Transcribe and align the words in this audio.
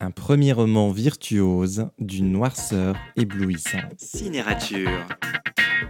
un 0.00 0.10
premier 0.10 0.52
roman 0.52 0.90
virtuose 0.90 1.86
d'une 1.98 2.32
noirceur 2.32 2.96
éblouissante. 3.16 3.98
Cinérature. 3.98 5.06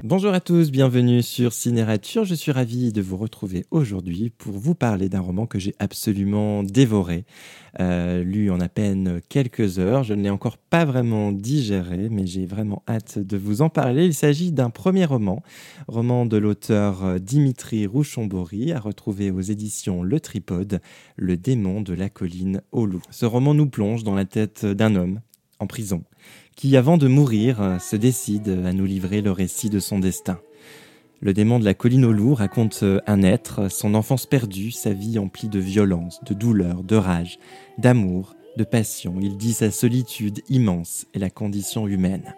Bonjour 0.03 0.33
à 0.33 0.41
tous, 0.41 0.71
bienvenue 0.71 1.23
sur 1.23 1.53
Cinérature. 1.53 2.25
Je 2.25 2.35
suis 2.35 2.53
ravi 2.53 2.91
de 2.91 3.03
vous 3.03 3.19
retrouver 3.19 3.67
aujourd'hui 3.71 4.31
pour 4.31 4.55
vous 4.55 4.75
parler 4.75 5.11
d'un 5.11 5.21
roman 5.21 5.45
que 5.45 5.59
j'ai 5.59 5.75
absolument 5.79 6.63
dévoré, 6.63 7.27
euh, 7.81 8.25
lu 8.25 8.51
en 8.51 8.61
à 8.61 8.71
peine 8.71 9.21
quelques 9.29 9.79
heures. 9.79 10.03
Je 10.03 10.15
ne 10.15 10.23
l'ai 10.23 10.31
encore 10.31 10.57
pas 10.57 10.87
vraiment 10.87 11.33
digéré, 11.33 12.09
mais 12.11 12.27
j'ai 12.27 12.47
vraiment 12.47 12.83
hâte 12.89 13.19
de 13.19 13.37
vous 13.37 13.61
en 13.61 13.69
parler. 13.69 14.07
Il 14.07 14.15
s'agit 14.15 14.53
d'un 14.53 14.71
premier 14.71 15.05
roman, 15.05 15.43
roman 15.87 16.25
de 16.25 16.39
l'auteur 16.39 17.05
euh, 17.05 17.19
Dimitri 17.19 17.87
Rouchon-Bory, 17.87 18.73
à 18.73 18.81
retrouver 18.81 19.31
aux 19.31 19.43
éditions 19.43 20.03
Le 20.03 20.19
Tripode, 20.19 20.81
Le 21.17 21.37
démon 21.37 21.83
de 21.83 21.93
la 21.93 22.09
colline 22.09 22.63
au 22.73 22.87
loup. 22.87 23.03
Ce 23.11 23.27
roman 23.27 23.53
nous 23.53 23.69
plonge 23.69 24.03
dans 24.03 24.15
la 24.15 24.25
tête 24.25 24.65
d'un 24.65 24.95
homme 24.95 25.21
en 25.59 25.67
prison 25.67 26.05
qui, 26.57 26.77
avant 26.77 26.99
de 26.99 27.09
mourir, 27.09 27.79
se 27.81 27.97
décide 27.97 28.49
à 28.65 28.73
nous 28.73 28.85
livrer 28.85 29.23
le 29.23 29.33
récit 29.33 29.71
de 29.71 29.79
son 29.81 29.99
destin. 29.99 30.39
Le 31.21 31.33
démon 31.35 31.59
de 31.59 31.65
la 31.65 31.75
colline 31.75 32.05
au 32.05 32.13
loup 32.13 32.35
raconte 32.35 32.83
un 33.07 33.23
être, 33.23 33.71
son 33.71 33.95
enfance 33.95 34.27
perdue, 34.27 34.71
sa 34.71 34.93
vie 34.93 35.19
emplie 35.19 35.49
de 35.49 35.59
violence, 35.59 36.21
de 36.25 36.33
douleur, 36.33 36.83
de 36.83 36.97
rage, 36.97 37.39
d'amour, 37.79 38.35
de 38.57 38.65
passion. 38.65 39.17
Il 39.21 39.37
dit 39.37 39.53
sa 39.53 39.71
solitude 39.71 40.41
immense 40.49 41.07
et 41.15 41.19
la 41.19 41.31
condition 41.31 41.87
humaine. 41.87 42.35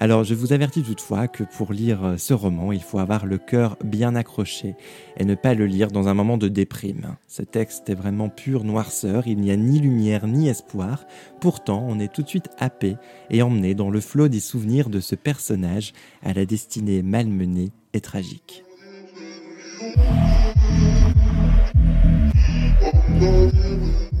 Alors 0.00 0.22
je 0.22 0.34
vous 0.34 0.52
avertis 0.52 0.84
toutefois 0.84 1.26
que 1.26 1.42
pour 1.42 1.72
lire 1.72 2.04
euh, 2.04 2.16
ce 2.16 2.32
roman, 2.32 2.70
il 2.70 2.82
faut 2.82 3.00
avoir 3.00 3.26
le 3.26 3.36
cœur 3.36 3.76
bien 3.84 4.14
accroché 4.14 4.76
et 5.16 5.24
ne 5.24 5.34
pas 5.34 5.54
le 5.54 5.66
lire 5.66 5.88
dans 5.88 6.06
un 6.06 6.14
moment 6.14 6.38
de 6.38 6.46
déprime. 6.46 7.16
Ce 7.26 7.42
texte 7.42 7.90
est 7.90 7.96
vraiment 7.96 8.28
pure 8.28 8.62
noirceur, 8.62 9.26
il 9.26 9.40
n'y 9.40 9.50
a 9.50 9.56
ni 9.56 9.80
lumière 9.80 10.28
ni 10.28 10.48
espoir, 10.48 11.04
pourtant 11.40 11.84
on 11.88 11.98
est 11.98 12.12
tout 12.12 12.22
de 12.22 12.28
suite 12.28 12.48
happé 12.58 12.96
et 13.30 13.42
emmené 13.42 13.74
dans 13.74 13.90
le 13.90 14.00
flot 14.00 14.28
des 14.28 14.38
souvenirs 14.38 14.88
de 14.88 15.00
ce 15.00 15.16
personnage 15.16 15.92
à 16.22 16.32
la 16.32 16.46
destinée 16.46 17.02
malmenée 17.02 17.72
et 17.92 18.00
tragique. 18.00 18.62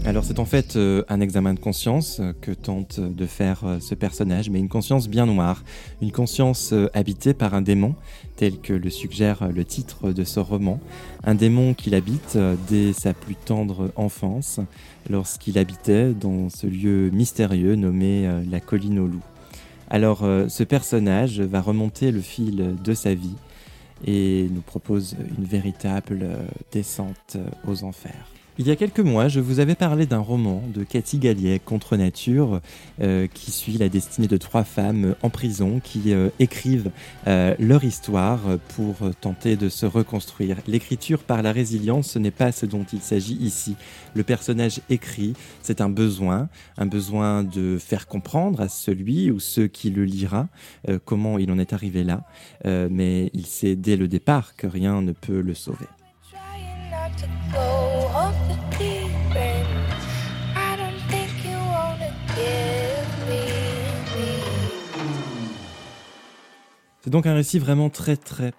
Alors 0.08 0.24
c'est 0.24 0.38
en 0.38 0.46
fait 0.46 0.76
euh, 0.76 1.04
un 1.10 1.20
examen 1.20 1.52
de 1.52 1.60
conscience 1.60 2.20
euh, 2.20 2.32
que 2.40 2.52
tente 2.52 2.98
de 2.98 3.26
faire 3.26 3.64
euh, 3.64 3.78
ce 3.78 3.94
personnage, 3.94 4.48
mais 4.48 4.58
une 4.58 4.70
conscience 4.70 5.06
bien 5.06 5.26
noire, 5.26 5.62
une 6.00 6.12
conscience 6.12 6.72
habitée 6.94 7.34
par 7.34 7.52
un 7.52 7.60
démon, 7.60 7.94
tel 8.36 8.58
que 8.58 8.72
le 8.72 8.88
suggère 8.88 9.50
le 9.52 9.66
titre 9.66 10.12
de 10.12 10.24
ce 10.24 10.40
roman, 10.40 10.80
un 11.24 11.34
démon 11.34 11.74
qu'il 11.74 11.94
habite 11.94 12.38
dès 12.68 12.94
sa 12.94 13.12
plus 13.12 13.34
tendre 13.34 13.92
enfance, 13.96 14.60
lorsqu'il 15.10 15.58
habitait 15.58 16.14
dans 16.14 16.48
ce 16.48 16.66
lieu 16.66 17.10
mystérieux 17.10 17.74
nommé 17.74 18.26
la 18.50 18.60
colline 18.60 19.00
aux 19.00 19.06
loups. 19.06 19.24
Alors 19.90 20.20
ce 20.48 20.64
personnage 20.64 21.40
va 21.40 21.60
remonter 21.60 22.12
le 22.12 22.20
fil 22.22 22.76
de 22.82 22.94
sa 22.94 23.12
vie 23.12 23.36
et 24.06 24.48
nous 24.50 24.62
propose 24.62 25.16
une 25.36 25.44
véritable 25.44 26.26
descente 26.72 27.36
aux 27.66 27.84
enfers. 27.84 28.37
Il 28.60 28.66
y 28.66 28.72
a 28.72 28.76
quelques 28.76 28.98
mois, 28.98 29.28
je 29.28 29.38
vous 29.38 29.60
avais 29.60 29.76
parlé 29.76 30.04
d'un 30.04 30.18
roman 30.18 30.64
de 30.74 30.82
Cathy 30.82 31.18
Gallier, 31.18 31.60
Contre 31.64 31.96
Nature, 31.96 32.60
euh, 33.00 33.28
qui 33.32 33.52
suit 33.52 33.78
la 33.78 33.88
destinée 33.88 34.26
de 34.26 34.36
trois 34.36 34.64
femmes 34.64 35.14
en 35.22 35.30
prison 35.30 35.78
qui 35.78 36.12
euh, 36.12 36.28
écrivent 36.40 36.90
euh, 37.28 37.54
leur 37.60 37.84
histoire 37.84 38.40
pour 38.74 38.96
tenter 39.20 39.54
de 39.54 39.68
se 39.68 39.86
reconstruire. 39.86 40.56
L'écriture 40.66 41.20
par 41.20 41.40
la 41.42 41.52
résilience, 41.52 42.10
ce 42.10 42.18
n'est 42.18 42.32
pas 42.32 42.50
ce 42.50 42.66
dont 42.66 42.84
il 42.92 43.00
s'agit 43.00 43.36
ici. 43.36 43.76
Le 44.14 44.24
personnage 44.24 44.80
écrit, 44.90 45.34
c'est 45.62 45.80
un 45.80 45.88
besoin, 45.88 46.48
un 46.78 46.86
besoin 46.86 47.44
de 47.44 47.78
faire 47.78 48.08
comprendre 48.08 48.60
à 48.60 48.68
celui 48.68 49.30
ou 49.30 49.38
ceux 49.38 49.68
qui 49.68 49.90
le 49.90 50.04
lira 50.04 50.48
comment 51.04 51.38
il 51.38 51.52
en 51.52 51.60
est 51.60 51.72
arrivé 51.72 52.02
là, 52.02 52.24
mais 52.64 53.30
il 53.34 53.46
sait 53.46 53.76
dès 53.76 53.96
le 53.96 54.08
départ 54.08 54.56
que 54.56 54.66
rien 54.66 55.00
ne 55.00 55.12
peut 55.12 55.40
le 55.40 55.54
sauver. 55.54 55.86
C'est 67.00 67.10
donc 67.10 67.26
un 67.26 67.34
récit 67.34 67.58
vraiment 67.58 67.90
très 67.90 68.16
très 68.16 68.52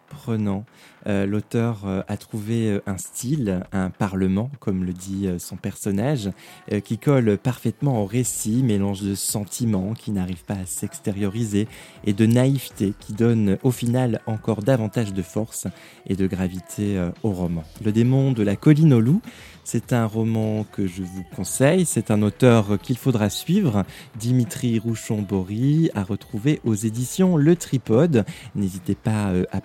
Euh, 1.07 1.25
l'auteur 1.25 1.83
euh, 1.85 2.01
a 2.07 2.17
trouvé 2.17 2.67
euh, 2.67 2.81
un 2.85 2.97
style, 2.97 3.61
un 3.71 3.89
parlement, 3.89 4.51
comme 4.59 4.83
le 4.83 4.93
dit 4.93 5.27
son 5.37 5.55
personnage, 5.55 6.29
qui 6.83 6.97
colle 6.97 7.37
parfaitement 7.37 8.01
au 8.01 8.05
récit, 8.05 8.63
mélange 8.63 9.01
de 9.01 9.15
sentiments 9.15 9.93
qui 9.93 10.11
n'arrivent 10.11 10.43
pas 10.43 10.55
à 10.55 10.65
s'extérioriser 10.65 11.67
et 12.05 12.13
de 12.13 12.25
naïveté 12.25 12.93
qui 12.99 13.13
donne 13.13 13.57
au 13.63 13.71
final 13.71 14.21
encore 14.25 14.61
davantage 14.61 15.13
de 15.13 15.21
force 15.21 15.67
et 16.07 16.15
de 16.15 16.27
gravité 16.27 17.09
au 17.23 17.31
roman. 17.31 17.63
Le 17.83 17.91
démon 17.91 18.31
de 18.31 18.43
la 18.43 18.55
colline 18.55 18.93
au 18.93 18.99
loup, 18.99 19.21
c'est 19.63 19.93
un 19.93 20.05
roman 20.05 20.65
que 20.71 20.87
je 20.87 21.03
vous 21.03 21.23
conseille. 21.35 21.85
C'est 21.85 22.11
un 22.11 22.21
auteur 22.21 22.79
qu'il 22.79 22.97
faudra 22.97 23.29
suivre, 23.29 23.85
Dimitri 24.19 24.79
Rouchon-Bory, 24.79 25.91
à 25.93 26.03
retrouver 26.03 26.59
aux 26.63 26.73
éditions 26.73 27.37
Le 27.37 27.55
Tripode. 27.55 28.25
N'hésitez 28.55 28.95
pas 28.95 29.31
à 29.51 29.61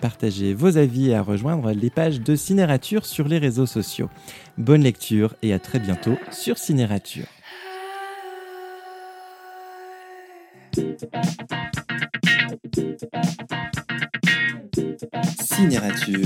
vos 0.53 0.77
avis 0.77 1.09
et 1.09 1.15
à 1.15 1.21
rejoindre 1.21 1.71
les 1.71 1.89
pages 1.89 2.21
de 2.21 2.35
Cinérature 2.35 3.05
sur 3.05 3.27
les 3.27 3.37
réseaux 3.37 3.65
sociaux. 3.65 4.09
Bonne 4.57 4.83
lecture 4.83 5.35
et 5.41 5.53
à 5.53 5.59
très 5.59 5.79
bientôt 5.79 6.17
sur 6.31 6.57
Cinérature. 6.57 7.25
Cinérature. 15.39 16.25